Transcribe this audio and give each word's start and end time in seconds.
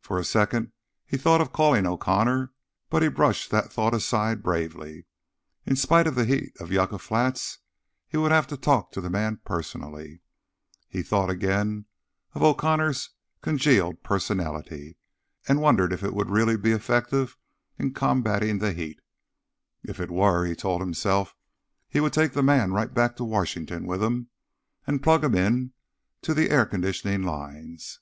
For 0.00 0.16
a 0.16 0.22
second 0.24 0.70
he 1.04 1.16
thought 1.16 1.40
of 1.40 1.52
calling 1.52 1.84
O'Connor, 1.84 2.52
but 2.88 3.02
he 3.02 3.08
brushed 3.08 3.50
that 3.50 3.72
thought 3.72 3.92
aside 3.92 4.44
bravely. 4.44 5.06
In 5.66 5.74
spite 5.74 6.06
of 6.06 6.14
the 6.14 6.24
heat 6.24 6.56
of 6.60 6.70
Yucca 6.70 7.00
Flats, 7.00 7.58
he 8.06 8.16
would 8.16 8.30
have 8.30 8.46
to 8.46 8.56
talk 8.56 8.92
to 8.92 9.00
the 9.00 9.10
man 9.10 9.40
personally. 9.44 10.22
He 10.86 11.02
thought 11.02 11.30
again 11.30 11.86
of 12.32 12.44
O'Connor's 12.44 13.10
congealed 13.42 14.04
personality, 14.04 14.96
and 15.48 15.60
wondered 15.60 15.92
if 15.92 16.04
it 16.04 16.14
would 16.14 16.30
really 16.30 16.56
be 16.56 16.70
effective 16.70 17.36
in 17.76 17.92
combating 17.92 18.58
the 18.60 18.72
heat. 18.72 19.00
If 19.82 19.98
it 19.98 20.12
were, 20.12 20.44
he 20.46 20.54
told 20.54 20.80
himself, 20.80 21.34
he 21.88 21.98
would 21.98 22.12
take 22.12 22.34
the 22.34 22.42
man 22.44 22.70
right 22.72 22.94
back 22.94 23.16
to 23.16 23.24
Washington 23.24 23.84
with 23.84 24.00
him, 24.00 24.28
and 24.86 25.02
plug 25.02 25.24
him 25.24 25.34
into 25.34 26.34
the 26.34 26.50
air 26.50 26.66
conditioning 26.66 27.24
lines. 27.24 27.98